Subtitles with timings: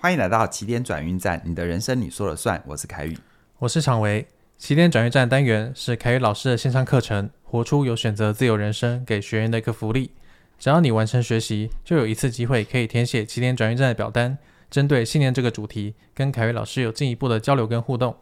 [0.00, 2.62] 欢迎来到起点转运站，你的人生你说了算。
[2.66, 3.18] 我是凯宇，
[3.58, 4.24] 我是常维。
[4.56, 10.12] 起点转运站单元是凯宇老师的线上课程，活出有选择自由人生给学员的一个福利。
[10.56, 14.38] 只要你完成学习，就有一次机会可以填写起点转运站的表单，
[14.70, 18.16] 针对信念这个主题，跟凯宇老师有进一步的交流跟互动。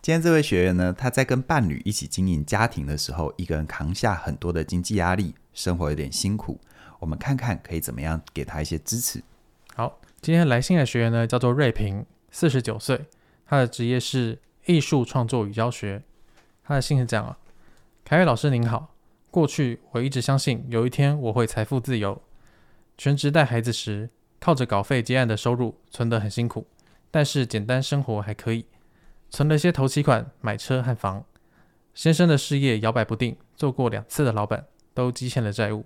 [0.00, 6.58] 今天这位学员呢，他在跟伴侣一起经营家庭的时候，一个人扛下很多的经济压力，生活有点辛苦。
[6.98, 9.22] 我们看看可以怎么样给他一些支持。
[9.74, 10.00] 好。
[10.24, 13.04] 今天来信的学员呢，叫做瑞平，四十九岁，
[13.44, 16.02] 他的职业是艺术创作与教学。
[16.62, 17.36] 他的信是这样啊：
[18.06, 18.94] 凯宇老师您好，
[19.30, 22.22] 过去我一直相信有一天我会财富自由。
[22.96, 24.08] 全职带孩子时，
[24.40, 26.66] 靠着稿费接案的收入，存得很辛苦，
[27.10, 28.64] 但是简单生活还可以，
[29.28, 31.26] 存了些头期款买车和房。
[31.92, 34.64] 先生的事业摇摆不定，做过两次的老板，
[34.94, 35.84] 都积欠了债务。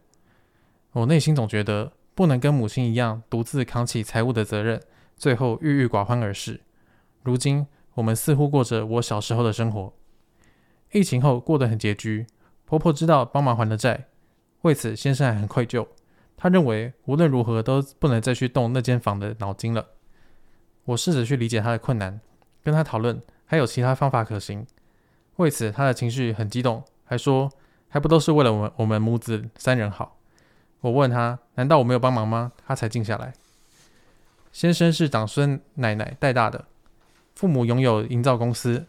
[0.93, 1.91] 我内心总觉得。
[2.19, 4.83] 不能跟母亲一样独自扛起财务的责任，
[5.17, 6.61] 最后郁郁寡欢而逝。
[7.23, 9.93] 如今我们似乎过着我小时候的生活。
[10.91, 12.27] 疫情后过得很拮据，
[12.65, 14.09] 婆婆知道帮忙还了债，
[14.63, 15.87] 为此先生还很愧疚。
[16.37, 19.87] 他认为无论如何都不能再去动那间房的脑筋了。
[20.87, 22.21] 我试着去理解他的困难，
[22.65, 24.67] 跟他讨论还有其他方法可行。
[25.37, 27.49] 为此他的情绪很激动，还说
[27.87, 30.18] 还不都是为了我们我们母子三人好。
[30.81, 33.33] 我问他：“难道我没有帮忙吗？”他才静下来。
[34.53, 36.65] 先生是长孙奶奶带大的，
[37.35, 38.87] 父母拥有营造公司，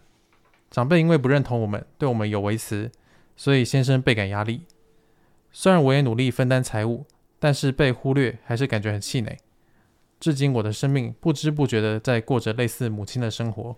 [0.71, 2.91] 长辈因为不认同我们，对我们有微词，
[3.35, 4.63] 所以先生倍感压力。
[5.51, 7.05] 虽然我也努力分担财务，
[7.39, 9.37] 但是被忽略还是感觉很气馁。
[10.19, 13.75] 至今我的生命不知不觉的在过着类似母亲的生活。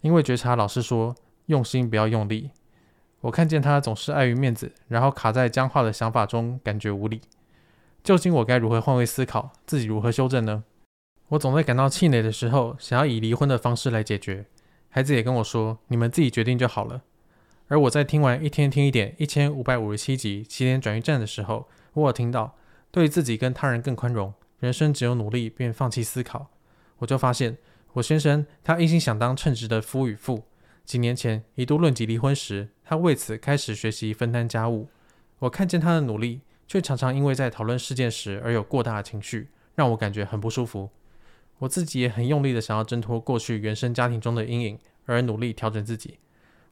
[0.00, 1.14] 因为觉察老师说
[1.46, 2.50] ：“用心不要用力。”
[3.20, 7.20] 我看见他总是碍于面子，然后卡在僵化的想法中，感觉无力。
[8.04, 10.64] 究竟我该如何换位思考，自己如何修正呢？
[11.30, 14.46] 我总在感到气馁的时候，想要以离婚的方式来解决。
[14.88, 17.02] 孩子也跟我说：“你们自己决定就好了。”
[17.68, 22.56] 而我在听完一天听一点一千五百五十七集起点转运站的时候，我有听到
[22.90, 26.46] 对自己跟他人更宽容，人生只有努力，便放弃思考。
[26.98, 27.58] 我就发现
[27.92, 30.44] 我先生他一心想当称职的夫与父。
[30.88, 34.88] 几年前一度论及离婚时，他为此开始学习分担家务。
[35.40, 40.88] 我看见他的努力，却常常因为在讨论事件时而有过大的情绪，让我感觉很不舒服。
[41.58, 46.18] 我自己也很用力的想要挣脱过去原生家庭中的阴影，而努力调整自己。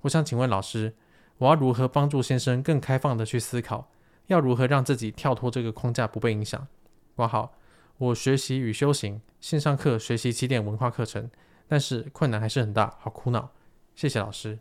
[0.00, 0.94] 我想请问老师，
[1.37, 3.91] 我要如何帮助先生更开放的去思考？
[4.28, 6.66] 要如何让自己跳脱这个框架不被影响？
[7.15, 7.54] 括号，
[7.98, 11.31] 我学习与修行线上课学习起点文化课程，
[11.69, 13.50] 但是困难还是很大，好苦恼。
[13.97, 14.59] 谢谢老师。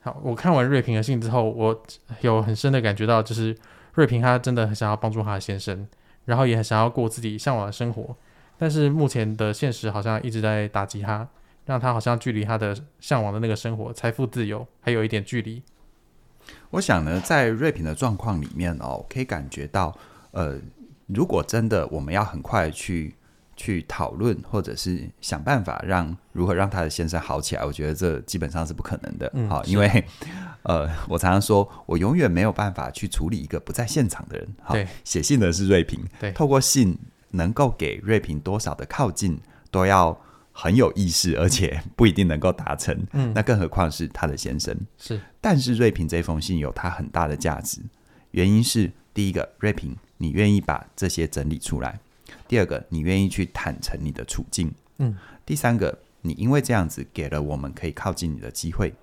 [0.00, 1.82] 好，我看完瑞平的信之后，我
[2.22, 3.54] 有很深的感觉到，就是
[3.92, 5.86] 瑞平他真的很想要帮助他的先生，
[6.24, 8.16] 然后也很想要过自己向往的生活，
[8.58, 11.28] 但是目前的现实好像一直在打击他，
[11.66, 15.62] 让他好像距离他的向往的那个生活、财富自由还有一点距离。
[16.70, 19.94] 我想呢，在瑞平的状况里面哦，可以感觉到，
[20.30, 20.58] 呃，
[21.08, 23.14] 如果真的我们要很快去。
[23.56, 29.32] 去讨论，或者是想办法让如何让他的先生好起来，我觉得这基本上是不可能的。
[29.48, 30.04] 好、嗯，因为
[30.62, 34.48] 呃，我常常说，我永远没有办法去处理一个不在现场的人。
[34.62, 36.98] 好，写信的是瑞平，对，透过信
[37.30, 39.38] 能够给瑞平多少的靠近，
[39.70, 40.18] 都要
[40.52, 42.96] 很有意识，而且不一定能够达成。
[43.12, 44.74] 嗯，那更何况是他的先生。
[44.98, 47.80] 是，但是瑞平这封信有他很大的价值，
[48.30, 52.00] 原因是第一个，瑞平，你愿意把这些整理出来。
[52.54, 55.16] 第二个，你愿意去坦诚你的处境，嗯。
[55.44, 58.94] 第三个，你因为这样子给了我们可以靠近你的机会，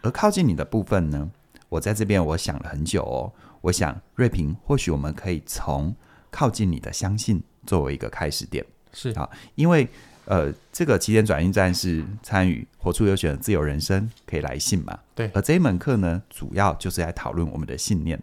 [0.00, 1.30] 而靠近你的部分呢，
[1.68, 3.30] 我在这边我想了很久哦。
[3.60, 5.94] 我想瑞平，或许我们可以从
[6.30, 8.64] 靠近你的相信作为一个开始点，
[8.94, 9.86] 是啊，因为
[10.24, 14.98] 呃，这个起点转运站是参与活出有选的自由人生，可以来信嘛？
[15.14, 15.30] 对。
[15.34, 18.18] 而这一门课呢，主要就是在讨论我们的信念，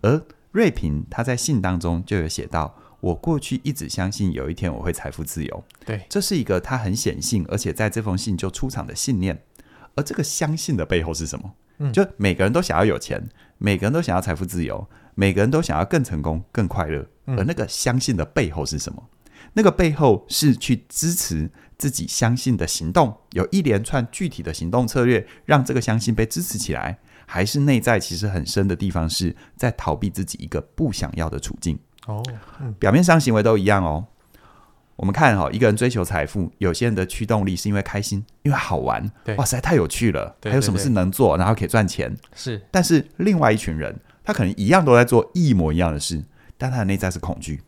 [0.00, 0.20] 而
[0.50, 2.74] 瑞平他在信当中就有写到。
[3.00, 9.42] 我过去一直相信有一天我会财富自由，对，这是一个他很显性，而且在这封信就出场的信念。
[9.94, 11.54] 而这个相信的背后是什么？
[11.78, 13.28] 嗯，就每个人都想要有钱，
[13.58, 17.06] 每个人都想要财富自由，每个人都想要更成功、更快乐。
[17.26, 19.08] 而那个相信的背后是什么？
[19.54, 31.78] 那个背后是去支持自己相信的行动，有一连串具体的行动策略，让这个相信被支持起来，还是内在其实很深的地方是在逃避自己一个不想要的处境？
[32.06, 32.22] 哦、
[32.60, 34.06] 嗯，表面上行为都一样哦。
[34.96, 40.24] 我们看哈、哦，一个人追求财富，有些人的驱动力是因为开心，因为好玩，对，哇塞，太有趣了。
[40.40, 42.16] 对对对，还有什么事能做，然后可以赚钱？
[42.34, 42.64] 是。
[42.70, 43.94] 但是另外一群人，
[44.24, 46.24] 他可能一样都在做一模一样的事，
[46.56, 47.60] 但他的内在是恐惧。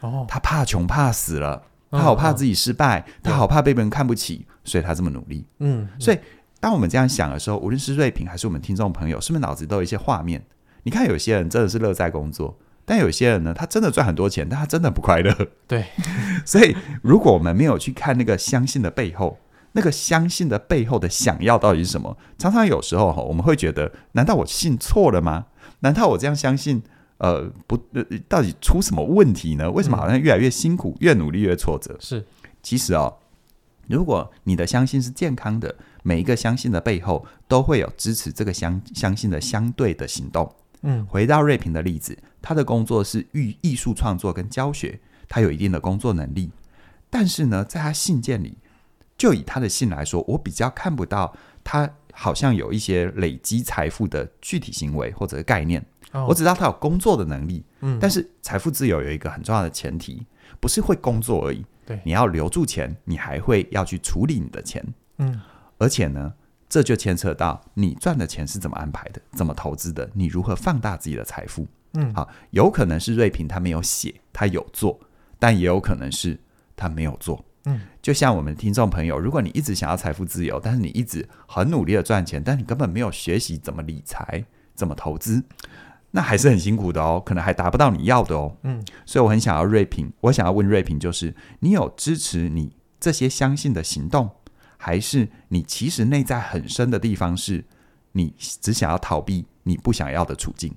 [0.00, 5.44] 哦，他怕穷，怕死了，他好怕自己失败，他好怕被别人看不起，所以他这么努力。
[5.58, 6.18] 嗯，所以
[6.60, 10.42] 当我们这样想的时候，无论是瑞平还是我们听众朋友，是不是脑子都有一些画面？
[10.84, 12.56] 你看，有些人真的是乐在工作，
[12.90, 15.32] 但有些人呢，他真的赚很多钱，但他真的不快乐。
[15.68, 15.84] 对，
[16.44, 19.38] 所以如果我们没有去看那个相信的背后，
[19.74, 22.18] 那个相信的背后的想要到底是什么？
[22.36, 25.46] 常常有时候哈，我们会觉得，难道我信错了吗？
[25.82, 26.82] 难道我这样相信，
[27.18, 29.70] 呃，不，呃，到底出什么问题呢？
[29.70, 31.96] 为什么好像越来越辛苦，越努力越挫折？
[32.00, 32.26] 是，
[32.60, 33.18] 其实哦，
[33.86, 40.52] 如果你的相信是健康的，每一个相信的背后都会有支持这个相相信的相对的行动。
[40.82, 44.98] 嗯，回到瑞平的例子，他的工作是艺艺术创作跟教学，
[45.28, 46.50] 他有一定的工作能力，
[47.08, 48.56] 但是呢，在他信件里，
[49.16, 55.84] 就以他的信来说，我比较看不到他好像有一些累积财富的具体行为或者概念。
[56.12, 60.26] 哦、我只知道他有工作的能力，嗯，但是财富自由有一个很重要的前提，
[60.58, 61.64] 不是会工作而已。
[61.86, 64.84] 对，你要留住钱，你还会要去处理你的钱，
[65.18, 65.40] 嗯，
[65.78, 66.32] 而且呢，
[66.70, 71.66] 这就牵扯到你赚的钱是怎么安排的，怎么投资的，你如何放大自己的财富。
[71.94, 74.98] 嗯，好，有可能是瑞平他没有写，他有做，
[75.40, 76.38] 但也有可能是
[76.76, 77.44] 他没有做。
[77.64, 84.44] 嗯，就像我们听众朋友，如果你一直想要财富自由，但是你一直很努力的赚钱，但你根本没有学习怎么理财、
[84.76, 85.42] 怎么投资。
[86.12, 88.56] 那还是很辛苦的哦，可能还达不到你要的哦。
[88.62, 94.30] 嗯，所以我很想要瑞平，我想要问瑞平，就是你有支持你这些相信的行动，
[94.82, 97.62] 还是你其实内在很深的地方是，
[98.12, 100.74] 你只想要逃避你不想要的处境？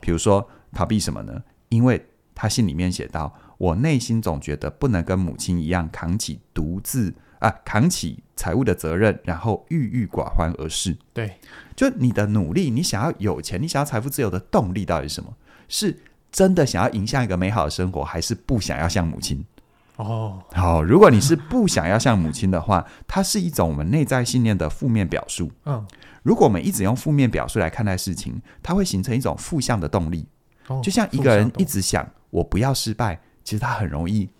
[0.00, 1.42] 比如说逃避什么呢？
[1.70, 10.94] 因为他信里面写到，我内心总觉得不能跟母亲一样扛起独自啊扛起财务的责任，然后郁郁寡欢而逝。
[11.14, 11.38] 对。
[11.74, 15.34] 就你的努力，你想要有钱，你想要财富自由的动力到底是什么？
[15.68, 15.98] 是
[16.30, 19.42] 真的想要迎向一个美好的生活，还是不想要像母亲？
[19.98, 25.50] 哦，好，如果你是不想要像母亲的话，它是一种我们内在信念的负面表述。
[25.64, 25.84] 嗯，
[26.22, 30.28] 如果我们一直用负面表述来看待事情，它会形成一种负向的动力。
[30.68, 34.30] 哦，就像一个人一直想我不要失败，其实他很容易，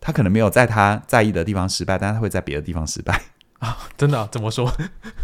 [0.00, 3.20] 他可能没有在他在意的地方失败，但是他会在别的地方失败
[3.58, 3.76] 啊！
[3.96, 4.28] 真的啊？
[4.30, 4.72] 怎么说？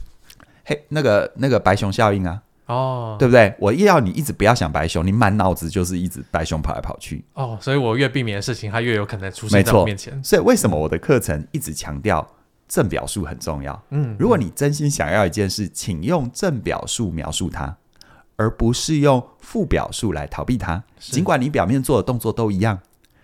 [0.65, 3.55] 嘿、那个那个白熊效应啊，哦，对不对？
[3.59, 7.25] 我一要你一直不要想白熊，你满脑子就是一直白熊跑来跑去。
[7.35, 10.23] 哦，所以我越避免的事情，它越有可能出现在我面前。
[10.23, 12.27] 所以为什么我的课程一直强调
[12.69, 13.81] 正表述很重要？
[13.91, 17.77] 嗯，如果你真心想要一件事，请用正表述描述它，
[18.37, 20.83] 而不是用负表述来逃避它。
[20.99, 22.79] 尽管你表面做的动作都一样，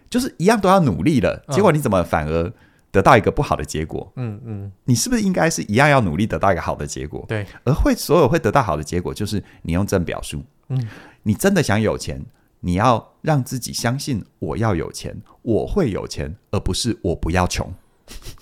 [0.08, 2.52] 就是一样都要努力了，结果你怎么反而？
[2.92, 7.24] 得到一个不好的结果，嗯嗯，你是不是应该是一样要努力得到一个好的结果？
[7.26, 10.86] 对，而会所有会得到好的结果，就是你用正表述，嗯，
[11.22, 12.22] 你真的想有钱，
[12.60, 17.72] 你要让自己相信我要有钱，我会有钱，而不是我不要穷。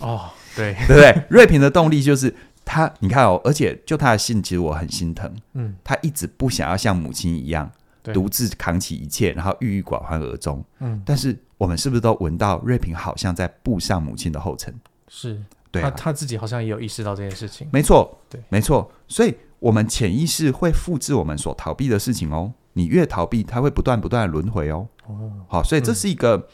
[0.01, 1.25] 哦，对， 对不对？
[1.31, 7.71] 瑞平的动力就是他，你看哦，而且就他的信，其实我很心疼，嗯，他一直不想要像母亲一样
[8.13, 11.39] 独自扛起一切，然后郁郁寡欢而终，嗯，但是。
[11.61, 14.75] 我们是不是都闻到瑞平好像在步上母亲的后尘？
[15.09, 15.39] 是，
[15.71, 17.69] 对、啊，他他自己好像也有意识到这件事情。
[17.71, 18.91] 没错，对，没错。
[19.07, 22.55] 所以，我们潜意识会复制我们所逃避的事情哦。
[22.73, 24.89] 你越逃避，它会不断不断的轮回哦。
[25.07, 26.45] 哦，好，所以这是一个，嗯、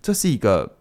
[0.00, 0.78] 这是一个，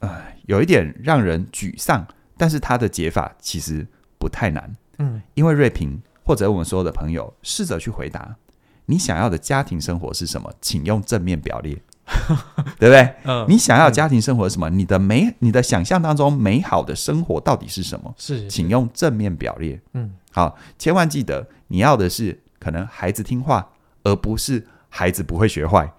[0.00, 2.06] 呃，有一点让人沮丧，
[2.36, 3.86] 但是它的解法其实
[4.18, 4.76] 不太难。
[4.98, 8.36] 嗯，因为瑞平或者我们所有的朋友试着去回答：
[8.84, 10.52] 你想要的家庭生活是什么？
[10.60, 11.80] 请用正面表列。
[12.78, 13.14] 对不对？
[13.24, 14.70] 嗯，你想要家庭生活是什么？
[14.70, 18.14] 嗯、你的美，你的想象当中美好的生活到底是什么？
[18.16, 19.80] 是，是，请用正面表列。
[19.94, 23.68] 嗯，好，千万记得，你要的是可能孩子听话，
[24.04, 25.92] 而不是孩子不会学坏。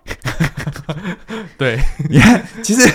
[1.58, 2.90] 对， 你看，其实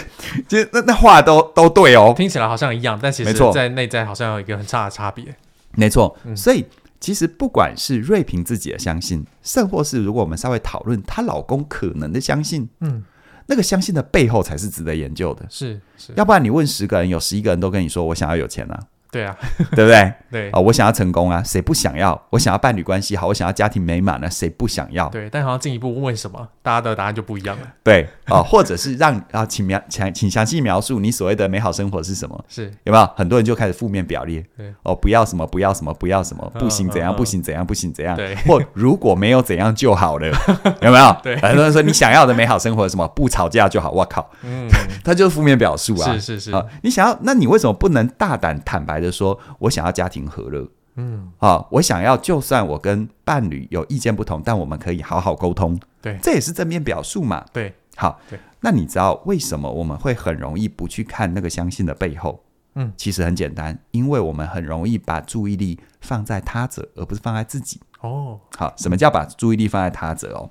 [0.48, 5.34] 其实那那话都都对哦，听起来好像一样，但其实在内在好像有一个很差的差别。
[5.72, 6.64] 没错，嗯、所以。
[7.02, 13.02] 其实不管是瑞平自己的相信，甚或是如果我们稍微讨论她老公可能的相信，嗯，
[13.46, 15.44] 那个相信的背后才是值得研究的。
[15.50, 18.80] 是是，要不然你问十个人，有十一个人都跟你说我想要有钱啊。
[19.12, 19.36] 对啊，
[19.76, 20.12] 对不对？
[20.30, 22.18] 对啊、哦，我想要成功啊，谁不想要？
[22.30, 25.06] 我想要伴侣关系好，我想要家庭美满呢、啊，谁不想要？
[25.10, 27.66] 对，但好像进一步问什么，大家的答案就不一样了。
[27.84, 32.42] 对啊、哦， 或者是让啊，请描，请请详细描述你所谓的美好生活是什么？
[32.48, 34.42] 是有没有很多人就开始负面表列？
[34.56, 38.16] 对哦，不要什么，不要什么，不要什么，不行怎样，嗯、不行怎样，不行怎样？
[38.16, 40.28] 对，或如果没有怎样就好了，
[40.80, 41.16] 有没有？
[41.22, 43.06] 对，很多人说你想要的美好生活是什么？
[43.08, 43.90] 不吵架就好。
[43.90, 44.66] 我靠，嗯，
[45.04, 46.12] 他就是负面表述啊。
[46.14, 49.82] 是是是啊，你想要，那你为什么不能大胆坦白的说，我想？
[49.82, 62.44] 想要家庭和乐，嗯，啊，我想要，就算我跟伴侣有意见不同，但我们可以好好沟通，对，这也是正面表述嘛，对，好，对，那你知道为什么我们会很容易不去看那个相信的背后？
[62.76, 67.80] 嗯，其实很简单，因为我们很容易把注意力放在他者，而不是放在自己。
[68.02, 70.32] 哦，好，什么叫把注意力放在他者？
[70.36, 70.48] 哦，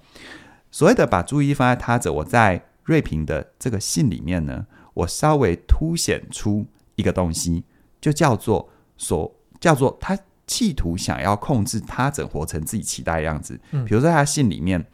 [0.72, 6.66] 所谓的把注意力放在他者，我在瑞平的这个信里面呢，我稍微凸显出
[6.96, 7.64] 一个东西，
[8.02, 8.68] 就叫做
[8.98, 10.18] 所叫做他
[10.48, 13.58] 企图想要控制他者活成自己期待的样子。
[13.72, 14.86] 嗯，比如说在他信里面，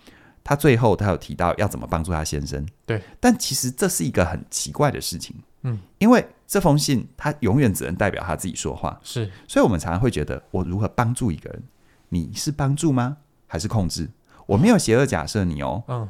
[0.43, 2.63] 他最后他有提到要怎么帮助他先生。
[2.85, 5.35] 对，但其实这是一个很奇怪的事情。
[5.63, 11.63] 嗯，因为这封信他永远只能代表他自己说话，是，所以我们常常会觉得，我如何帮助一个人？
[12.09, 13.17] 你是帮助吗？
[13.47, 14.09] 还是控制？
[14.45, 15.83] 我没有邪恶假设你哦。
[15.87, 16.07] 嗯，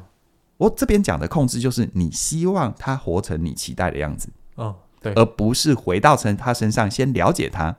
[0.58, 4.28] 我这边讲的控制，就是你希望他活成你期待的样子，
[4.58, 7.76] 嗯，对，而不是回到成他身上，先了解他，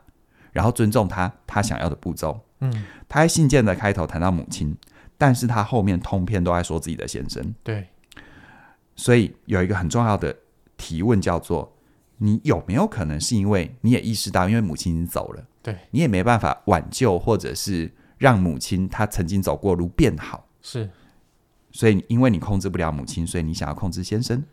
[0.52, 2.40] 然后尊重他他想要的步骤。
[2.60, 4.76] 嗯，他在信件的开头谈到母亲，
[5.16, 7.54] 但是他后面通篇都在说自己的先生。
[7.62, 7.88] 对，
[8.94, 10.36] 所以有一个很重要的
[10.76, 11.72] 提问叫做：
[12.18, 20.90] 你有没有可能是因为你也意识到，因为母亲已经走了，对，你也没办法挽救，或者是让母亲她曾经走过路变好，是，
[21.72, 24.44] 所以因为你控制不了母亲，所以你想要控制先生，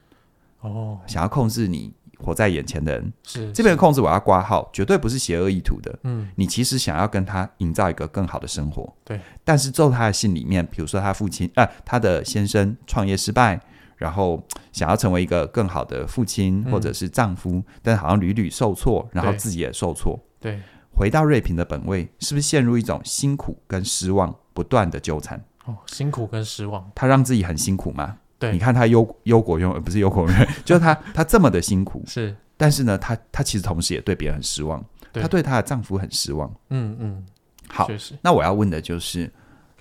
[0.61, 3.13] 哦，想要控制你活在眼前的人。
[3.23, 5.99] 是这边的控制我要挂号，绝对不是邪恶意图的。
[6.03, 9.19] 嗯，你其实想要跟他营造一个更好的生活，对。
[9.43, 13.59] 但是在他的信里面，比如说他父亲，呃，他的先生创业失败，
[13.95, 20.19] 然后想要成为一个更好的父亲或者是丈夫，嗯、但好像屡屡受挫，然后自己也受挫。
[20.39, 20.59] 对。
[20.93, 25.39] 回到瑞平的本位，是不是陷入一种辛苦跟失望不断的纠缠？
[25.65, 28.17] 哦，辛苦跟失望，他让自己很辛苦吗？
[28.39, 32.35] 对，你看他忧忧国忧，不是忧国忧， 就是他他这么的辛苦，是。
[32.59, 36.51] 但是呢，他他其实同时也对别人很失望，对他对他的丈夫很失望。
[36.69, 37.25] 嗯嗯，
[37.67, 37.87] 好，
[38.21, 39.31] 那我要问的就是，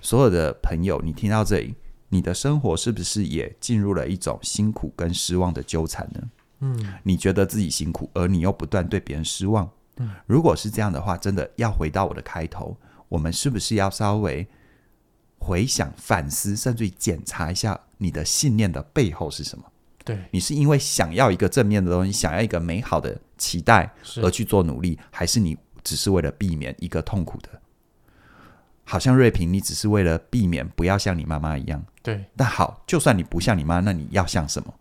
[0.02, 1.74] 所有的朋友，你听到这里，
[2.10, 6.20] 你的生活是不是也进入了一种辛苦跟失望的纠缠呢？
[6.60, 9.66] 嗯，你觉得自己辛苦，而你又不断对别人失望。
[9.96, 12.76] 嗯，如果是这样的话，真的要回到我的开头，
[13.08, 14.46] 我们是不是要稍微
[15.46, 19.64] 回想、反思，甚至于检查一下你的信念的背后是什么？
[20.04, 27.48] 对，你是因为想要一个正面的东西，想要一个美好的期待而去做努力，还是你只是为了避免一个痛苦的？
[28.84, 31.84] 好像瑞平，你只是为了避免不要像你妈妈一样。
[32.02, 34.74] 对，但好，就算你不像你妈，那你要像什么？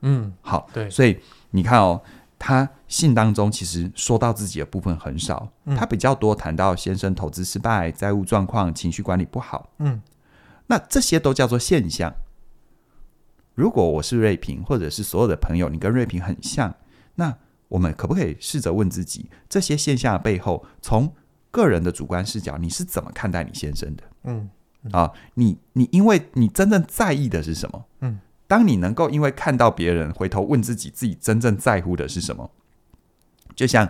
[0.00, 2.02] 嗯，好，对，所以你看哦，
[2.40, 9.70] 他信当中其实说到自己的部分很少，嗯、他比较多谈到先生投资失败、债务状况、情绪管理不好。
[9.78, 10.02] 嗯，
[10.72, 12.14] 那这些都叫做现象。
[13.54, 16.74] 如果我是瑞平，或者是所有的朋友，你跟瑞平很像，
[17.16, 17.36] 那
[17.68, 21.14] 我们可不可以试着问自己，这些现象的背后，从
[21.50, 24.02] 个人的主观视角，你是怎么看待你先生的？
[24.22, 24.48] 嗯，
[24.84, 27.84] 嗯啊，你你因为你真正在意的是什么？
[28.00, 32.50] 嗯，当你能够因为看到别人，回头问自己，自己真正在乎的是什么？
[33.54, 33.86] 就像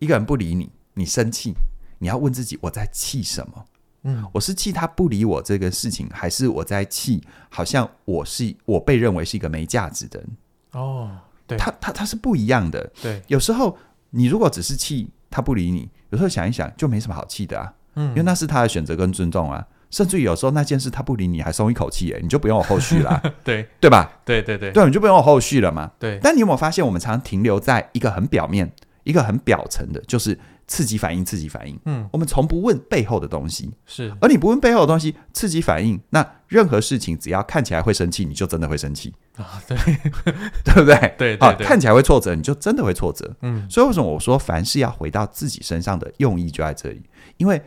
[0.00, 1.54] 一个人不理你，你生气，
[2.00, 3.64] 你要问自己，我在气什么？
[4.08, 7.20] 嗯，我是气他不理我这个事情，还是我在气？
[7.48, 10.28] 好像我是我被认为是一个没价值的人。
[10.72, 11.10] 哦，
[11.44, 12.88] 对，他他他是不一样的。
[13.02, 13.76] 对，有时候
[14.10, 17.72] 你如果只是气他不理你，有时候想一想就没什么好气的啊。
[17.96, 19.66] 嗯，因为那是他的选择跟尊重啊。
[19.90, 23.20] 甚至于有时候那件事他不理你，还松一口气，哎，你就不用有后续啦。
[23.42, 24.20] 对，对吧？
[24.24, 25.90] 对对对，对，你就不用有后续了嘛。
[25.98, 26.20] 对。
[26.22, 28.70] 但你有没有发现，我们常常停留在一个很表面、
[29.02, 30.38] 一个很表层的，就是。
[30.66, 31.78] 刺激反应，刺激反应。
[31.84, 33.72] 嗯，我们从不问背后的东西。
[33.86, 39.62] 是，而你不问背后的东西，刺激反应，那任何事情只要看起来会生气，你就真的会生气啊？
[39.66, 39.76] 对，
[40.64, 41.14] 对不对？
[41.16, 43.34] 对对，对，看起来会挫折，你就真的会挫折。
[43.42, 47.02] 嗯，所以为什么我说凡事要回到自己身上的用意就在这里？
[47.36, 47.62] 因为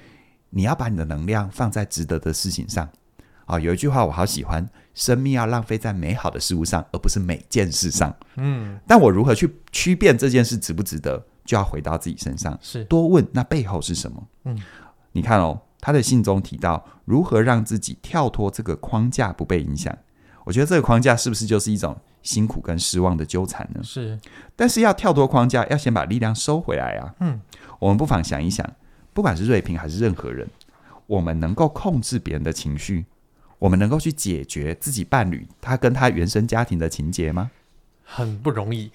[0.50, 2.90] 你要把你的能量放在值得的事情上。
[3.46, 8.16] 啊，有一句话我好喜欢：生命要浪费在美好的事物上，而不是每件事上。
[8.36, 11.26] 嗯，但我如何去区辨这件事值不值得？
[11.50, 14.24] 就要回到自己身上，是多问那背后是什么？
[14.44, 14.62] 嗯，
[15.14, 19.98] 你看哦，他的信中提到如何让自己跳脱这个框架不被影响。
[20.44, 23.82] 我觉得这个框架是不是就是一种辛苦跟失望的纠缠呢？
[23.84, 24.20] 是，
[24.56, 27.16] 但是要跳脱框架，要先把力量收回来啊。
[27.22, 27.42] 嗯，
[27.80, 28.64] 我们不妨想一想，
[29.12, 30.48] 不管是瑞平还是任何人，
[31.08, 33.08] 我们能够控制别人的情绪，
[33.58, 37.50] 我们能够去解决自己伴侣他跟他原生家庭的情节吗？
[38.04, 38.92] 很不容易。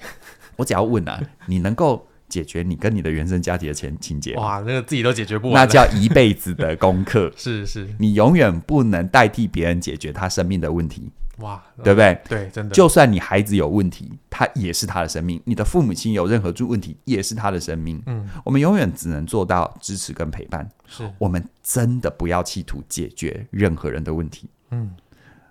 [0.55, 2.07] 我只要问啊，你能够？
[2.35, 7.31] 解决你跟你的原生家庭的前情节，哇，那个自己都解决不完，那叫一辈子的功课。
[7.39, 11.09] 是是，你永远不能代替别人解决他生命的问题。
[11.39, 12.19] 哇，对不对？
[12.29, 12.75] 对，真的。
[12.75, 18.03] 就算你孩子有问题，他也是他的生命；你的父母亲有任何诸问题，也是他的生命。
[18.07, 20.69] 嗯，我们永远只能做到支持跟陪伴。
[20.89, 24.49] 是，我们真的不要企图解决任何人的问题。
[24.71, 24.91] 嗯，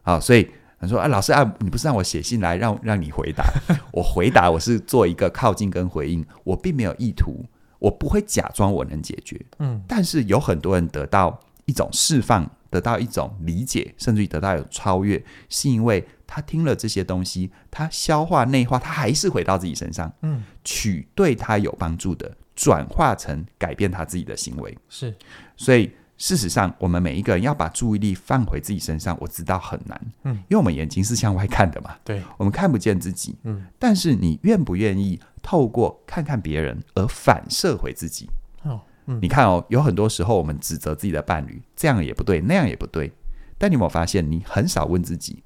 [0.01, 0.49] 好，所以
[0.83, 3.43] 他说：“啊，老师啊，你不是让我写信来让让你回答？
[3.91, 7.45] 我回答我是做一个靠近跟回应，我并没有意图，
[7.79, 9.39] 我不会假装我能解决。
[9.59, 24.77] 嗯，但是有很多人得到一种释放，得到一种理解，甚至于得到一种超越，是因为他听了这些东西，他消化内化，他还是回到自己身上，嗯，取对他有帮助的，转化成改变他自己的行为。
[24.89, 25.15] 是，
[25.55, 38.29] 所以。”事实上，我们每一个人要把注意力放回自己身上，我知道很难，嗯，因为我们眼睛是向外看的嘛，对，我们看不见自己，嗯，但是你愿不愿意透过看看别人而反射回自己？
[38.61, 43.11] 哦，嗯，你看哦，有很多时候我们指责自己的伴侣，这样也不对，那样也不对，
[43.57, 45.43] 但你有没有发现，你很少问自己，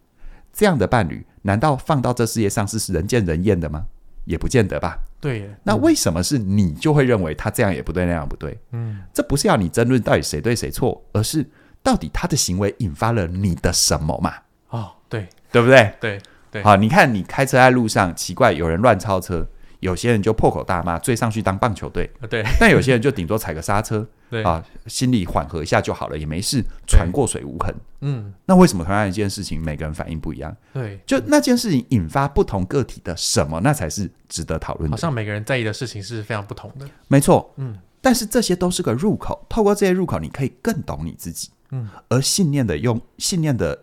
[0.54, 3.86] 这样的伴侣难道放到这世界上是人见人厌的吗？
[4.26, 5.00] 也不见得吧。
[5.28, 8.58] 对耶，那为什么是你就会认为他这样也不对，那样不对？
[8.72, 11.46] 嗯，这不是要你争论到底谁对谁错，而是
[11.84, 14.34] 到底他的行为引发了你的什么嘛？
[14.70, 15.94] 哦，对，对不对？
[16.00, 16.64] 对对。
[16.64, 19.46] 好，你看你开车在路上，奇怪，有人乱超车。
[19.80, 22.10] 有些人就破口大骂，追上去当棒球队。
[22.30, 27.74] 对，但有些人就顶多踩个刹车， 对啊，心里缓和一下就好了，也没事，船过水无痕。
[28.02, 30.56] 嗯，那为什么同样一件事情，每个人反应不一样？
[30.74, 34.96] 对，就那件事情引发不同个体的什么，那才是值得讨论的。
[34.96, 36.88] 好像每个人在意的事情是非常不同的。
[37.08, 41.50] 没错，嗯，但是这些都是个入口，透过这些入口，你可以更懂你自己。
[41.72, 43.78] 嗯，而信念的用信念的。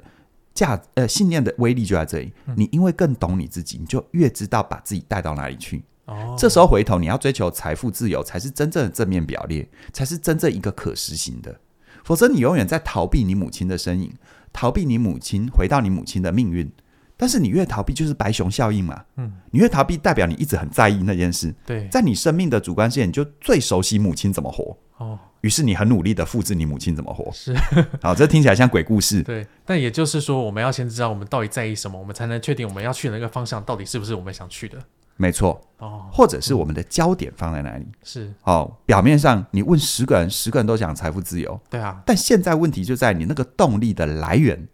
[0.54, 2.32] 价呃，信念的威力就在这里。
[2.56, 5.84] 你因为更懂你自己，你就越知道把自己带到哪里去。
[6.06, 11.58] 哦，这时候回头你要追求财富自由，才是真正的正面表列，才是真正一个可实行的。
[12.04, 14.12] 否则你永远在逃避你母亲的身影，
[14.52, 16.70] 逃避你母亲，回到你母亲的命运。
[17.16, 19.04] 但是你越逃避，就是白熊效应嘛。
[19.16, 21.54] 嗯，你越逃避，代表你一直很在意那件事。
[21.64, 24.76] 对，在你生命的主观线，你就最熟悉母亲怎么活。
[24.98, 25.18] 哦。
[25.44, 27.54] 于是你很努力的复制你母亲怎么活，是
[28.00, 29.22] 好，这听起来像鬼故事。
[29.22, 34.78] 对，但也就是说，我们要先知道我们到底在意什么，我们才能确定我们要去的那个方向到底是不是我们想去的。
[35.18, 37.84] 没错，哦，或者是我们的焦点放在哪里？
[38.02, 44.66] 是哦，表面上你问十个人，十个人都讲财富自由，对啊，但现在问题就在你那个动力的来源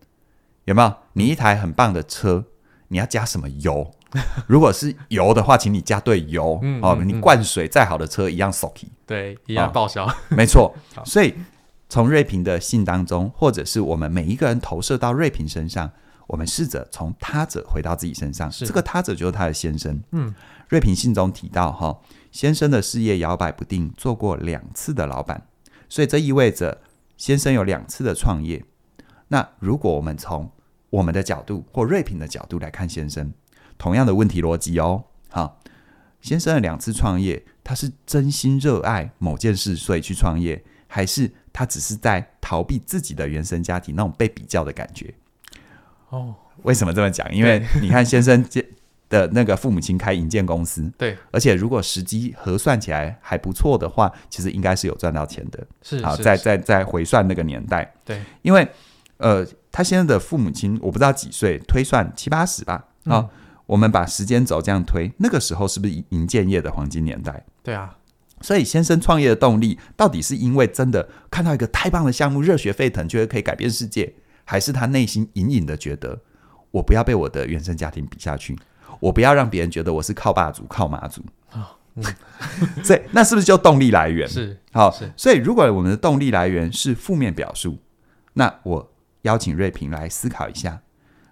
[0.67, 0.95] 有没有？
[1.15, 2.45] 你一台很棒的车，
[2.87, 3.93] 你要加什么油？
[4.47, 6.99] 如果是油的话，请你加对油、嗯、哦。
[7.05, 10.05] 你灌水再好的车一样 soaky，对，一样报销。
[10.07, 11.35] 哦、没错，所以
[11.89, 15.91] 从瑞平的信当中，或者是我们每一个人投射到瑞平身上，
[16.27, 18.51] 我们试着从他者回到自己身上。
[18.51, 20.01] 这个他者就是他的先生。
[20.11, 20.35] 嗯，
[20.69, 21.99] 瑞平信中提到哈、哦，
[22.33, 25.47] 先生的事业摇摆不定，做过两次的老板，
[25.89, 26.81] 所以这意味着
[27.17, 28.65] 先生有两次的创业。
[29.29, 30.51] 那如果我们从
[30.91, 33.33] 我们的角度或瑞平的角度来看先生。
[33.81, 35.59] 同样的问题逻辑哦，好，
[36.21, 45.15] 先生的两次创业，他是真心热爱某件事，所以去创业，还是他只是在逃避自己的原生家庭那种被比较的感觉？
[46.11, 47.35] 哦，为什么这么讲？
[47.35, 48.45] 因为你看先生
[49.09, 55.67] 的那个父母亲开银建公司，对，而且如果时机核算起来还不错的话，其实应该是有赚到钱的。
[55.81, 58.69] 是，好，在在在回算那个年代，对，因为
[59.17, 63.29] 呃，他现在的父母亲我不知道几岁，推算七八十吧，啊、嗯。
[63.71, 67.45] 我们把时间轴这样推，那个时候是不是银建业的黄金年代？
[67.63, 67.97] 对啊，
[68.41, 74.13] 所以先生创业的动力到底是因为真的看到一个太棒的项目，热血沸腾，觉得可以改变世界，
[74.45, 76.21] 还是他内心隐隐的觉得
[76.73, 78.59] 我不要被我的原生家庭比下去，
[78.99, 81.71] 我不要让别人觉得我是靠霸主、靠妈祖啊？
[81.95, 82.05] 嗯，
[82.83, 84.29] 所以那是不是就动力来源？
[84.29, 85.09] 是好，是。
[85.17, 87.79] 所以如果我们的动力来源是负面表述，
[88.33, 90.81] 那我邀请瑞平来思考一下。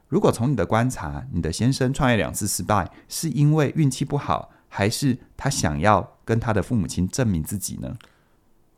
[0.09, 7.97] 如果从你的观察，你的先生创业两次失败，是因为运气不好，还是他想要跟他的父母亲证明自己呢？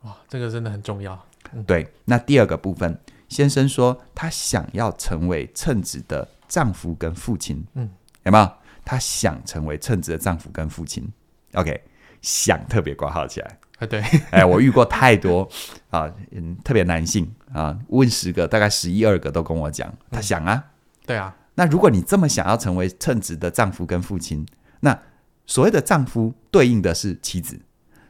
[0.01, 1.17] 哇，这个真的很重要。
[1.53, 7.89] 嗯、对，那第二个部分，先生说他想要成为称职的丈夫跟父亲，嗯，
[8.23, 8.51] 有没有？
[8.83, 11.07] 他想成为称职的丈夫跟父亲。
[11.53, 11.81] OK，
[12.21, 13.87] 想特别挂号起来啊？
[13.87, 15.47] 对， 哎，我遇过太多
[15.89, 20.63] 啊，嗯，特别男性啊，问十个，大概十一二个都跟我讲，他想啊。
[21.11, 24.45] 对啊，那如果你这么想要成为称职的丈夫跟父亲，
[24.79, 24.97] 那
[25.45, 27.59] 所谓的丈夫对应的是妻子，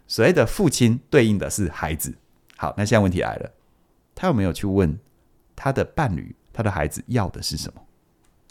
[0.05, 2.15] 所谓的父亲对应的是孩子。
[2.57, 3.51] 好，那现在问题来了，
[4.13, 4.99] 他有没有去问
[5.55, 7.81] 他的伴侣、他的孩子要的是什么？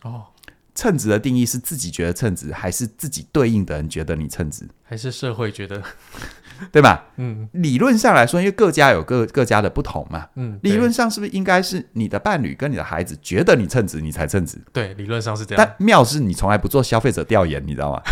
[0.02, 0.26] 哦。
[0.74, 5.82] 称职的定义是自己觉得称职，还是自己对应的人觉得你称职，还是社会觉得，
[6.72, 7.06] 对吧？
[7.16, 10.26] 嗯，理论上来说，因为各家有各各家的不同嘛。
[10.36, 14.58] 嗯，理论上是不是应该是你的伴侣跟你的孩子觉得你称职，你才称职？
[14.72, 15.64] 对，理论上是这样。
[15.64, 18.02] 但妙是你从来不做消费者调研，你知道吗？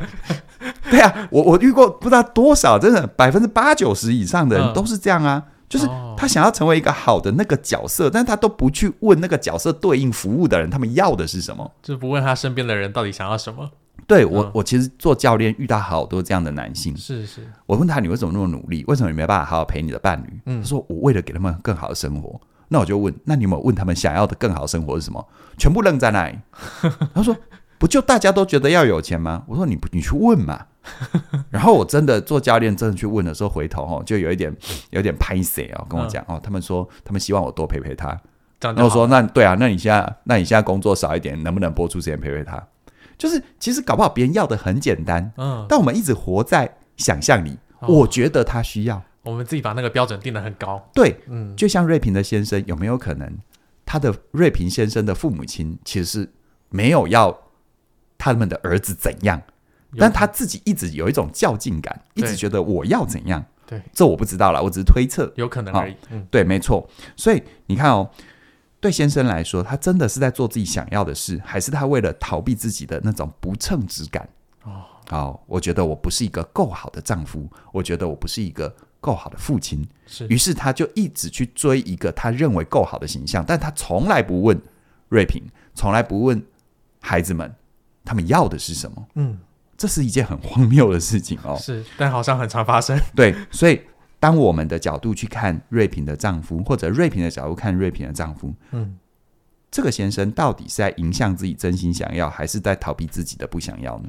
[0.90, 5.42] 对啊，我我遇过不知道多少，真的百分之八九十以上的人都是这样啊。
[5.46, 13.68] 嗯就是他想要成为一个好的那个角色，但他都不去问那个角色对应服务的人，他们要的是什么，就是不问他身边的人到底想要什么。
[14.06, 18.84] 对我，我其实做教练遇到好多这样的男性，是是，我问他，你为什么那么努力？
[18.86, 20.40] 为什么你没办法好好陪你的伴侣？
[20.46, 22.40] 嗯，他说我为了给他们更好的生活。
[22.68, 25.26] 那我就问，那你有没有问他们想要的更好的生活是什么？
[25.58, 26.38] 全部愣在那里。
[27.12, 27.36] 他说
[27.78, 29.44] 不就大家都觉得要有钱吗？
[29.46, 30.66] 我说你不你去问嘛。
[31.48, 34.54] 然后我真的做教练，真的去问的时候，回头哦，就有一点
[34.90, 38.08] 有点拍死哦，跟我讲哦，他们说他们希望我多陪陪他。
[38.60, 42.62] 然后我说那对啊，那你现在那你现在工作少一点，能不能播出时间陪陪他？
[43.16, 47.56] 就是其实搞不好别人要的很简单，嗯，但我们一直活在想象里。
[47.80, 50.82] 我觉得他需要，我们自己把那个标准定得很高。
[50.94, 53.30] 对，嗯，就像瑞平的先生，有没有可能
[53.84, 56.32] 他的瑞平先生的父母亲其实是
[56.70, 57.30] 没有要
[58.32, 59.42] 他们的儿子怎样？
[59.98, 63.44] 但他自己一直有一种较劲感，一直觉得我要怎样？
[63.66, 65.94] 对，这我不知道了，我只是推测，有可能而已。
[66.10, 66.88] 嗯，对，没错。
[67.16, 68.10] 所以你看哦，
[68.80, 74.26] 对先生来说，他真的是在做自己想要的事，还是他为了逃避自己的那种不称职感？
[74.64, 79.86] 哦，好，我觉得我不是一个够好的丈夫，我觉得我不是一个够好的父亲。
[80.06, 84.60] 是，于是他就一直去追一个他认为够好的形象，但他从来不问
[85.10, 85.42] 瑞平，
[85.74, 86.42] 从来不问
[87.00, 87.54] 孩子们，
[88.04, 89.06] 他们要的是什么？
[89.14, 89.38] 嗯。
[89.76, 92.98] 这是一件很荒谬的事情哦，是，但好像很常发生。
[93.14, 93.80] 对，所以
[94.20, 98.96] 当我们的角度去看瑞平的丈夫，或者瑞平的角度看瑞平的丈夫，嗯，
[99.72, 104.08] 这个先生到底是在迎向自己真心想要，还是在逃避自己的不想要呢？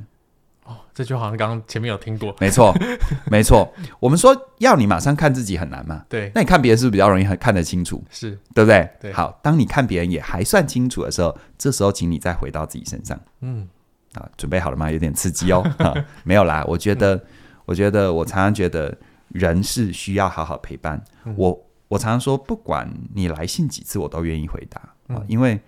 [0.66, 2.72] 哦，这就好像刚刚前面有听过，没错，
[3.32, 3.74] 没错。
[4.00, 6.32] 我们说要你马上看自己很难嘛，对。
[6.36, 8.04] 那你看别人是不是比较容易看得清楚？
[8.12, 8.88] 是对不对？
[9.02, 9.12] 对。
[9.12, 13.68] 好，当你看别人也还算清楚的时候，这时候请你再回到自己身上，嗯。
[14.16, 14.92] 啊，准备好了吗？
[14.92, 15.62] 有点刺激哦。
[15.80, 17.22] 啊，没有啦，我觉得，
[17.66, 18.98] 我觉得，我常常觉得
[19.30, 21.04] 人是需要好好陪伴。
[21.36, 24.82] 我我常常说，不管你来信几次，我都愿意回答。
[25.14, 25.60] 啊，因为，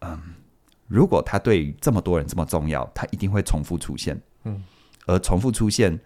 [0.00, 0.18] 嗯，
[0.86, 4.20] 如果他对这么多人这么重要，他一定会重复出现。
[4.44, 4.62] 嗯，
[5.06, 5.98] 而重复出现，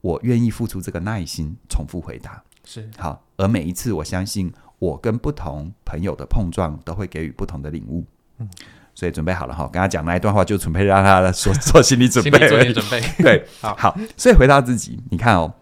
[0.00, 2.42] 我愿意付出这个耐心，重复回答。
[2.64, 8.06] 是好，而每一次，我相信我跟不同朋友的碰撞，都会给予不同的领悟。
[8.38, 8.48] 嗯。
[8.94, 12.30] 所以准备好了哈，跟他讲那一段话，就准备让他做 做心理准备。
[12.30, 13.00] 心理做点准备。
[13.22, 13.98] 对，好，好。
[14.16, 15.52] 所以回到自己，你看哦，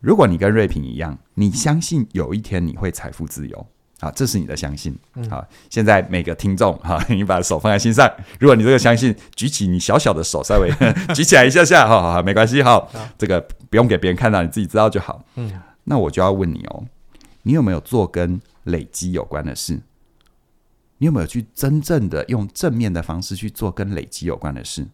[0.00, 3.66] 如果你跟瑞平一样，你相信有一天你会财富自由
[4.00, 4.98] 啊，这是你的相信。
[5.30, 8.10] 好，现在每个听众哈， 你把手放在心上。
[8.40, 10.70] 如果你这个相信，举起你小小的手，稍微
[11.14, 12.84] 举起来一下下，好好好，没关系哈。
[13.16, 15.22] 这个不用给别人看到，你自己知道就好。
[15.36, 15.52] 嗯，
[15.84, 16.84] 那我就要问你哦，
[17.42, 19.78] 你有没有做跟累积有关的事？
[21.02, 24.86] 你有没有去真正的用正面的方式去做跟累积有关的事？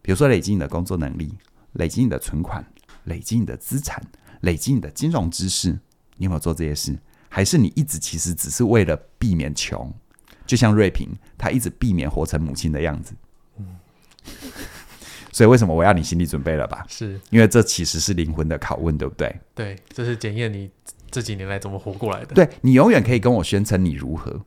[0.00, 1.34] 比如说累积你的工作能力，
[1.72, 2.64] 累积你的存款，
[3.06, 4.00] 累积你的资产，
[4.42, 5.70] 累积你的金融知识。
[6.16, 6.96] 你有没有做这些事？
[7.28, 9.92] 还是你一直其实只是为了避免穷？
[10.46, 13.12] 就像瑞平，他一直避免活成母亲的样子。
[13.58, 13.66] 嗯，
[15.32, 16.86] 所以为什么我要你心理准备了吧？
[16.88, 19.40] 是因为这其实是灵魂的拷问，对不对？
[19.56, 20.70] 对，这是检验你
[21.10, 22.32] 这几年来怎么活过来的。
[22.32, 24.40] 对，你永远可以跟我宣称你如何。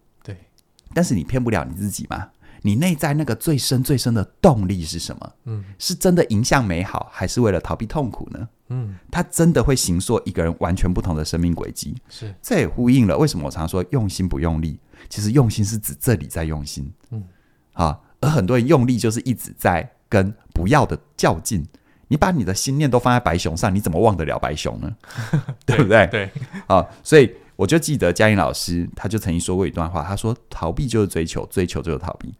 [0.93, 2.29] 但是你骗不了你自己吗？
[2.61, 5.33] 你内在那个最深最深的动力是什么？
[5.45, 8.49] 嗯，是真的迎向美好，还是为了逃避痛苦呢？
[8.67, 11.95] 嗯，它真的会形塑一个人完全不同的生命轨迹。
[12.09, 14.77] 是，这也呼应了为什么我常说用心不用力。
[15.07, 16.91] 其实用心是指这里在用心。
[17.11, 17.23] 嗯，
[17.71, 21.65] 啊，而很多人用力就是一直在跟不要的较劲。
[22.09, 24.93] 你把你的心念都放在白熊上，你怎么忘得了白熊呢？
[25.65, 26.07] 对，对不对？
[26.07, 26.29] 对，
[26.67, 27.33] 啊，所以。
[27.59, 32.33] 我就记得嘉颖老师，他就曾经说过一段话，他说：“逃避就是追求，追求就是逃避。”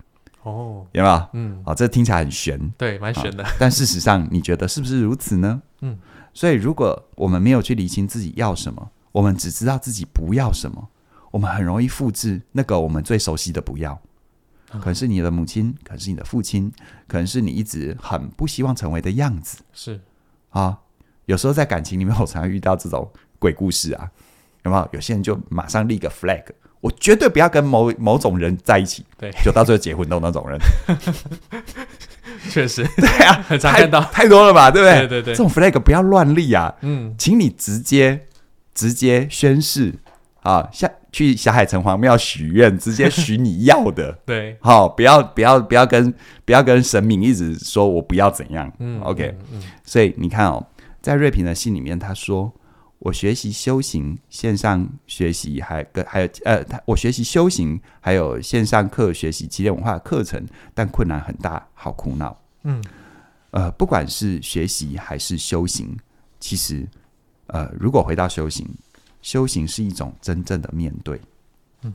[0.43, 1.27] 哦，有没有？
[1.33, 3.45] 嗯，好，这听起来很玄，对，蛮玄的。
[3.59, 5.61] 但事实上，你觉得是不是如此呢？
[5.81, 5.99] 嗯，
[6.33, 10.87] 所以如果我们没有去理清自己要什么，我们只知道自己不要什么，
[11.31, 13.99] 我们很容易复制那个我们最熟悉的不要。
[14.71, 16.71] 可能是你的母亲，可能是你的父亲，
[17.09, 19.57] 可能是你一直很不希望成为的样子。
[19.73, 19.99] 是
[20.51, 20.79] 啊，
[21.25, 24.09] 有时候在感情里面，我常常遇到这种鬼故事啊。
[24.69, 24.89] 有没有？
[24.93, 26.43] 有些人就马上立个 flag，
[26.81, 29.05] 我绝对不要跟某某种人在一起。
[29.17, 30.59] 对，就到最后结婚的那种人。
[32.49, 34.71] 确实， 对啊，很常看到 太多了吧？
[34.71, 34.99] 对不对？
[34.99, 36.73] 对对对，这种 flag 不要乱立啊。
[36.81, 38.25] 嗯，请你直接
[38.73, 39.93] 直接宣誓
[40.41, 44.17] 啊，下去小海城隍庙许愿，直接许你要的。
[44.25, 46.13] 对，好，不要不要不要跟
[46.45, 48.71] 不要跟神明一直说我不要怎样。
[48.79, 49.35] 嗯，OK。
[49.51, 50.65] 嗯，所以你看哦，
[51.01, 52.53] 在瑞平的信里面，他说。
[52.99, 62.37] 我学习修行，线上学习还跟还有呃，我学习修行，还有线上课学习起点文化的课程，但困难很大，好苦恼。
[62.63, 62.83] 嗯，
[63.51, 65.97] 呃，不管是学习还是修行，
[66.41, 66.85] 其实
[67.47, 68.67] 呃，如果回到修行，
[69.21, 71.21] 修行是一种真正的面对。
[71.83, 71.93] 嗯，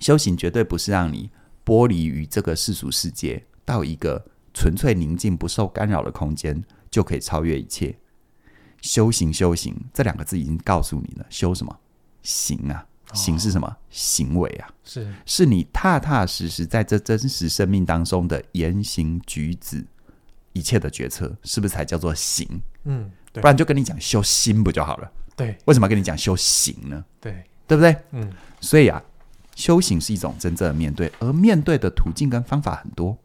[0.00, 1.30] 修行绝对不是让你
[1.64, 7.96] 剥离于这个世俗世界，到一个纯粹宁静、不受干扰的空间，就可以超越一切。
[8.82, 11.74] 修行，修行这两个字已经告诉你了，修什么？
[12.22, 13.66] 行啊，行是什么？
[13.66, 19.84] 哦、行为啊，是是你踏踏实实在这真实生命当中的言行举止，
[20.52, 22.46] 一切的决策，是不是才叫做行？
[22.84, 25.10] 嗯，对，不然就跟你讲修心不就好了？
[25.34, 27.04] 对，为什么要跟你讲修行呢？
[27.20, 27.96] 对，对不对？
[28.10, 29.02] 嗯，所以啊，
[29.54, 33.16] 修行是一种真正的面对，而面对的途径跟方法很多。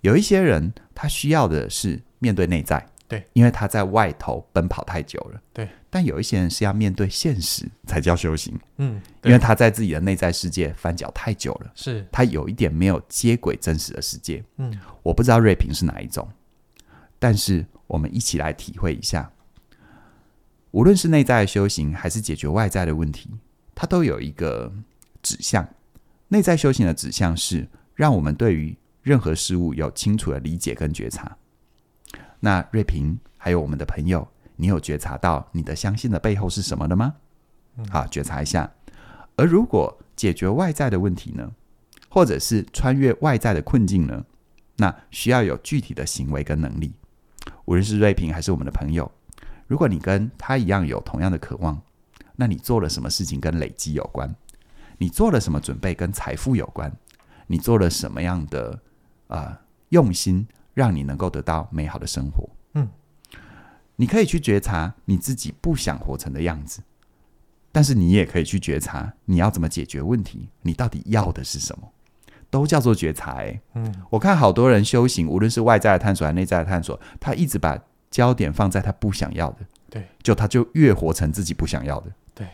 [0.00, 2.86] 有一些人他需要的是面对内在。
[3.10, 5.42] 对，因为他在外头奔跑太久了。
[5.52, 8.56] 对，但有一些人是要面对现实才叫修行。
[8.76, 14.44] 嗯，因为他在自己的内在世界翻搅太久了，是他有一点没有接轨真实的世界。
[14.58, 16.28] 嗯，我不知道瑞平是哪一种，
[17.18, 19.28] 但是我们一起来体会一下。
[20.70, 23.28] 无论是内在的修行，还是解决外在的问题，
[23.74, 24.72] 它都有一个
[25.20, 25.68] 指向。
[26.28, 31.36] 内在修行的指向是让我们对于任何事物有清楚的理解跟觉察。
[32.40, 34.26] 那瑞平还有我们的朋友，
[34.56, 37.14] 你有觉察到你的相信的背后是什么的吗？
[37.90, 38.70] 好，觉察一下。
[39.36, 41.50] 而如果解决外在的问题呢，
[42.08, 44.24] 或者是穿越外在的困境呢，
[44.76, 46.92] 那需要有具体的行为跟能力。
[47.66, 49.10] 无论是瑞平还是我们的朋友，
[49.66, 51.80] 如果你跟他一样有同样的渴望，
[52.36, 54.34] 那你做了什么事情跟累积有关？
[54.98, 56.92] 你做了什么准备跟财富有关？
[57.46, 58.80] 你做了什么样的
[59.28, 59.58] 啊、呃、
[59.90, 60.46] 用心？
[60.74, 62.48] 让你能够得到美好的生活。
[62.74, 62.88] 嗯，
[63.96, 66.82] 你可以去觉察你自己不想活成的样子，
[67.72, 71.88] 但是你也可以去觉察你要怎么解决问题，你到底要的是什么，
[72.48, 73.32] 都叫做觉察。
[73.40, 77.78] 哎，嗯，我看好多人修行，无论是外在的探索还是内在的探索，他一直把
[78.10, 82.48] 焦点放在他不想要的，对，就他就越活成自己不想要的，对，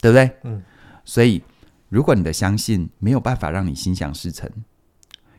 [0.00, 0.30] 对不对？
[0.42, 0.62] 嗯，
[1.04, 1.42] 所以
[1.88, 4.50] 如果你的相信没有办法让你心想事成。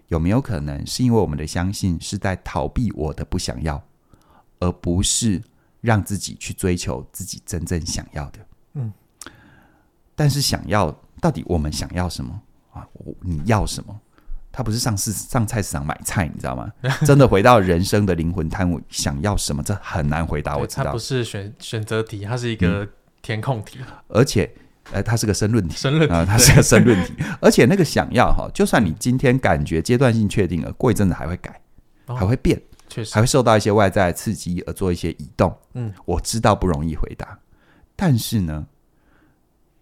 [0.10, 3.84] 有没有可能是因为我们的相信是在逃避我的不想要，
[4.60, 5.41] 而不是
[5.82, 8.39] 让自己去追求自己真正想要的？
[8.74, 8.94] 嗯，
[10.15, 12.39] 但是想要到底我们想要什么
[12.72, 12.88] 啊？
[12.94, 14.00] 我你要什么？
[14.52, 16.72] 他不是上市上菜市场买菜，你知道吗？
[17.06, 19.63] 真的回到人生的灵魂探问，想要什么？
[19.63, 20.56] 这很难回答。
[20.56, 22.88] 我知道，它不是选选择题，它是一个
[23.22, 24.50] 填空题，嗯、而且。
[24.91, 31.60] 呃，它是个申论题，申论题啊，它是个申论题， 而且那个想要哈，就算你今天感觉阶段性确定了，过一阵子还会改，
[32.06, 35.56] 哦、还会变，确实还会受到一些外在的刺激而做一些移动。
[35.74, 37.39] 嗯，我知道不容易回答，
[37.95, 38.67] 但是呢，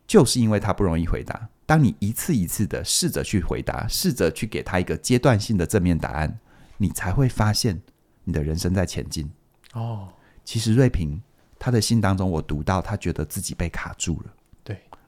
[0.07, 6.39] 就是因为它不容易回答，当你一次一次的试着去回答，试着去给他一个阶段性的正面答案，
[6.77, 7.81] 你才会发现
[8.23, 9.29] 你的人生在前进。
[9.73, 10.07] 哦，
[10.45, 11.21] 其实瑞平
[11.59, 14.33] 他的信当中，我读到他觉得自己被卡住了。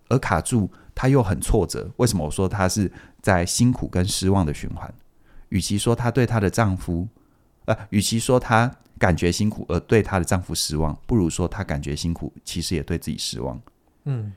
[0.10, 1.90] 而卡住，他又很挫折。
[1.98, 2.92] 为什么我说他是
[3.22, 4.94] 在辛苦跟失望的循环？
[5.50, 7.08] 与其说她对她的丈夫，
[7.66, 13.62] 呃，与其说她感觉辛苦而对她的丈夫失望，不如说她感觉辛苦，其实也对自己失望。
[14.06, 14.34] 嗯，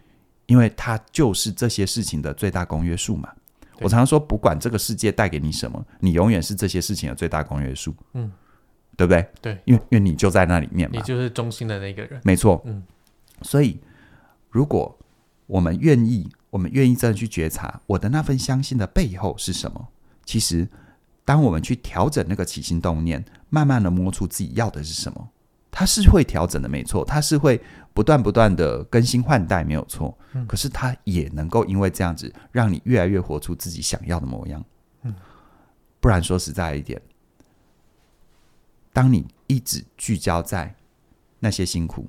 [0.47, 3.33] 因为她就是这些事情的最大公约数嘛。
[3.81, 7.95] 我常常说，不管这个世界带给你什么，你永远是这些事情的最大公约数。
[8.13, 8.31] 嗯，
[8.97, 9.27] 对不对？
[9.41, 12.21] 对，因为因为你就在那里面嘛，你就是中心的那个人。
[12.23, 12.63] 没错。
[12.67, 12.83] 嗯，
[13.43, 13.81] 所以
[14.51, 14.97] 如果
[15.49, 19.89] 我们愿意，我们愿意真的去觉察我的那份相信的背后是什么。
[20.25, 20.69] 其实，
[21.25, 25.29] 当我们去调整那个起心动念，慢慢的摸出自己要的是什么，
[25.71, 27.61] 它是会调整的，没错，它是会
[27.93, 30.17] 不断不断的更新换代，没有错。
[30.35, 30.47] 嗯。
[30.47, 34.63] 可是，它也能够因为这样子，让你越来越活出自己想要的模样。
[35.03, 35.15] 嗯。
[35.99, 37.01] 不然说实在一点，
[38.93, 40.75] 当你一直聚焦在
[41.41, 42.07] 那些辛苦，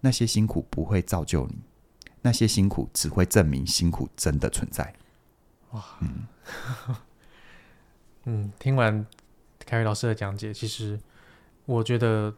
[0.00, 1.54] 那些辛苦不会造就你。
[2.28, 4.92] 那些辛苦只会证明辛苦真的存在。
[5.70, 6.26] 哇，嗯，
[8.24, 9.06] 嗯，听完
[9.64, 11.00] 凯瑞老师的讲解，其实
[11.64, 12.34] 我觉得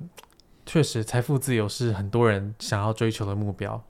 [0.65, 3.83] 确实财富自由是很多人想要追求的目标。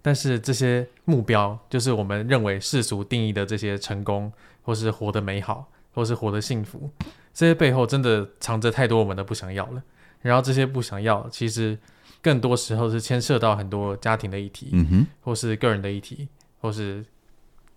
[0.00, 6.88] 但是这些目标，就是我们认为世俗定义的这些成功，或是活得美好，或是活得幸福，
[7.34, 9.82] 这些背后真的藏着太多我们的不想要了。
[10.20, 11.76] 然后这些不想要，其实。
[12.22, 16.28] 更多时候是牵涉到很多家庭的议题，嗯哼，或是个人的议题，
[16.60, 17.04] 或是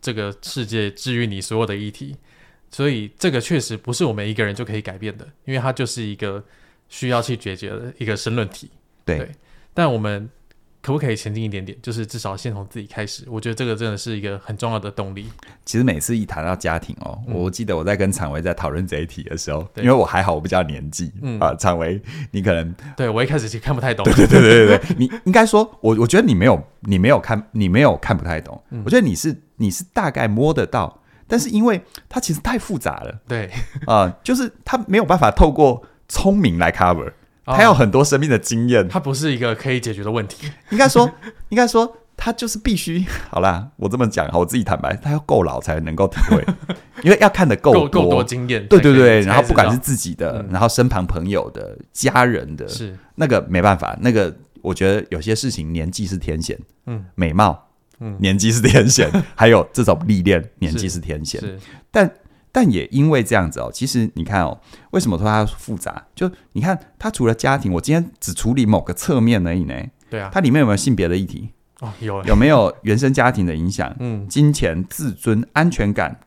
[0.01, 2.15] 这个世界治愈你所有的议题，
[2.69, 6.43] 所以这个确实不是我们一个人就可以改变的，因为它就是一个
[6.89, 8.69] 需要去解决的一个申论题。
[9.05, 9.31] 对，对，
[9.73, 10.29] 但我们
[10.81, 11.77] 可不可以前进一点点？
[11.81, 13.23] 就是至少先从自己开始。
[13.27, 15.27] 我觉得这个真的是一个很重要的动力。
[15.63, 24.03] 其实每次一谈到家庭哦，嗯、我记得我在跟常维在讨论这一题的时候，因为我还好，我比较年纪，嗯啊，常维你可能对我一开始其实看不太懂。
[24.05, 28.59] 对对对对对 对，你应该说，我我觉得你没有你没有看你没有看不太懂。
[28.71, 33.45] 嗯、我觉得你是你是大概摸得到，但是因为它其实太复杂了，对
[33.85, 37.13] 啊、呃，就是它没有办法透过聪明来 cover。
[37.45, 40.49] 他有很多生命的经验，他不是一个可以解决的问题。
[40.69, 41.09] 应该说，
[41.49, 43.67] 应该说，他就是必须好啦。
[43.77, 46.45] 我这么讲，我自己坦白，他要够老才能够体会，
[47.03, 48.65] 因为要看的够多，够多经验。
[48.67, 53.97] 对对对，然后不管是自己的，然后身旁朋友的、家人的，是那个没办法。
[54.01, 61.41] 那个我觉得有些事情年纪是天险，嗯，美貌，嗯，年纪是天险， 还有这种历练，年纪是天险，
[61.89, 62.09] 但。
[62.51, 64.59] 但也因为这样子哦，其实你看哦，
[64.91, 66.05] 为什么说它复杂？
[66.13, 69.73] 就你看，它除了家庭，我今天只处理某个侧面而已呢。
[70.09, 71.49] 对啊，它里面有没有性别的议题？
[71.79, 72.21] 哦，有。
[72.25, 73.95] 有没有原生家庭的影响？
[73.99, 76.19] 嗯，金钱、自尊、安全感，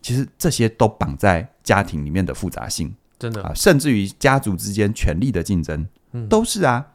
[0.00, 6.86] 其实这些都绑在家庭里面的复杂性，真的啊，甚至于家族之间权力的竞争，嗯，都是啊。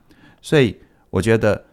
[0.41, 0.79] 所以
[1.11, 1.65] 我觉得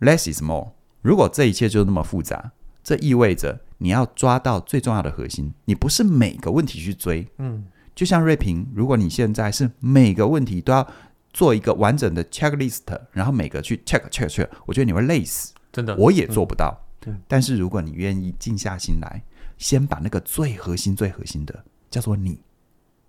[0.00, 0.72] less is more。
[1.02, 2.50] 如果这一切就那么复杂，
[2.82, 3.60] 这意味着。
[3.78, 10.86] 你要抓到最重要的核心，你不是每个问题去追，嗯，就像瑞平，如果你现在是每个问题都要
[11.32, 16.74] 做一个完整的 checklist，然后每个去 check check check，我觉得你会累死，真的，我也做不到。
[17.06, 19.22] 嗯，但是如果你愿意静下心来，
[19.58, 22.40] 先把那个最核心、最核心的叫做你。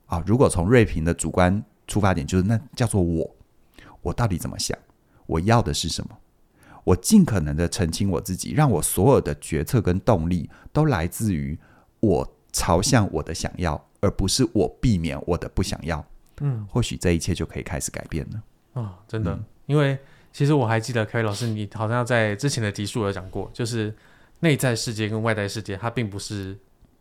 [0.06, 3.36] 啊，如果从瑞平的主观出发点，就是那叫做我，
[4.02, 4.78] 我到底怎么想，
[5.26, 6.18] 我要的是什么？
[6.88, 11.60] 我尽可能的澄清我自己，让我所有的决策跟动力都来自于
[12.00, 16.06] 我朝向我的想要，而不是我避免我的不想要。
[16.40, 18.42] 嗯，或许这一切就可以开始改变了。
[18.72, 19.98] 哦，真的，嗯、因为
[20.32, 23.94] 其实我还记得凯宇老师，你好像在之前的集数有讲过，就是
[24.40, 26.58] 内在世界跟外在世界，它并不是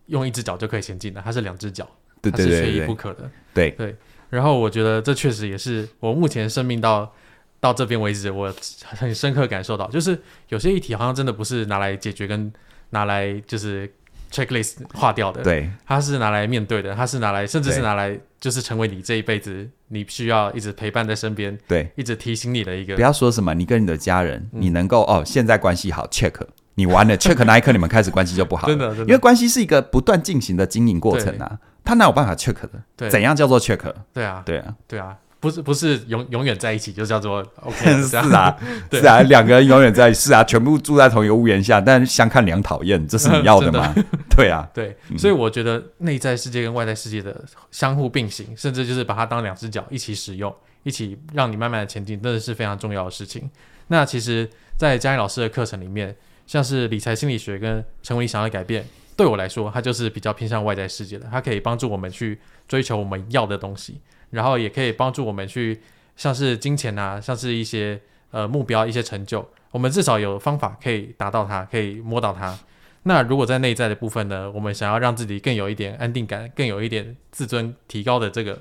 [0.06, 1.88] 用一只脚就可以前进的，它是两只脚，
[2.22, 3.30] 它是缺一不可的。
[3.54, 3.94] 对对。
[4.30, 7.14] 然后我觉得这确实也是我目前生命到。
[7.60, 12.52] 到这边为止，我很深刻感受到，就是有些议题好像真的不是拿来解决跟
[12.90, 13.90] 拿来就是
[14.30, 22.94] checklist 划掉的，对，它是拿来面对的，它是拿来甚至是拿来就是成为你这一辈子你需要一直陪伴在身边，对，一直提醒你的一个。
[22.94, 26.34] 不要说什么你跟你的家人，你能够哦现在关系好 check，
[26.74, 32.70] 你完了 check 那一刻你们开始关系就不好，真的，因为关系是一个不断进行的经营过程啊，他哪有办法 check 的？
[32.96, 33.92] 对，怎样叫做 check？
[34.12, 35.16] 对啊，对啊，对啊。
[35.46, 38.56] 不是不是永永远在一起就叫做 OK 是啊
[38.90, 43.92] 对是啊两个人永远在一起是啊全部住在同一个屋檐下，但相看两讨厌，这是你要的吗？
[43.94, 53.48] 的对啊，对，所以我觉得内在世界跟外在世界的相互并行，甚至就是把它当两只脚一起使用，一起让你慢慢的前进，真的是非常重要的事情。
[53.86, 58.84] 那其实，在嘉义老师的课程里面，像是理财心理学跟成为你想要改变，
[59.16, 64.00] 对我来说，它就是比较偏向外在世界的，它可以帮助我们去追求我们要的东西。
[64.30, 65.80] 然后也可以帮助我们去，
[66.16, 72.58] 像是金钱啊，像是一些呃目标、一些成就，我们至少有方法可以达到它，可以摸到它。
[73.04, 78.60] 那如果在内在的部分呢，我们想要让自己更有一点安定感，更有一点自尊提高的这个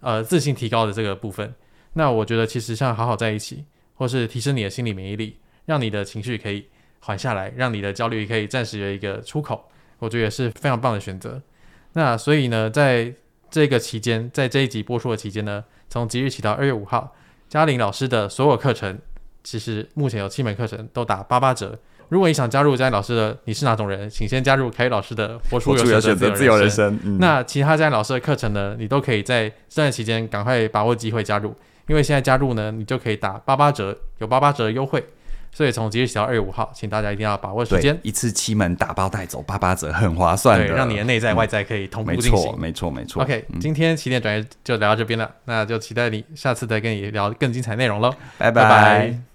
[0.00, 1.54] 呃自信提高的这个部分，
[1.92, 6.64] 那我觉得其实像好好在一起，或是提升你的心理免疫力，让你的情绪可以
[7.00, 11.42] 缓下来，让你的焦虑可以暂时有一个出口，我觉得也是非常棒的选择。
[11.92, 13.12] 那所以呢，在
[13.52, 17.14] 这个期间，在这一集播出的期间呢，从即日起到二月五号，
[17.50, 18.98] 嘉玲老师的所有课程，
[19.44, 21.78] 其实目前有七门课程都打八八折。
[22.08, 24.08] 如果你想加入嘉玲老师的，你是哪种人？
[24.08, 26.98] 请先加入凯宇老师的活出有选择自由人生。
[27.04, 31.54] 嗯、那其他嘉玲老师的课程呢，你都可以在这段期间赶快把握机会加入，
[31.88, 35.04] 因为现在加入呢，你就可以打八八折，有八八折优惠。
[35.52, 42.58] 所以从即日起到二月五号，请大家一定要把握时间，一次七门打包带走八八折，很划算的，让你的内在外在可以同步进行。
[42.58, 43.22] 没错，没错，没错。
[43.22, 48.62] OK，、嗯、今天起点转移就聊到这边了，那就期待你下次再跟你聊更精彩内容喽，拜拜。
[48.62, 49.31] 拜拜。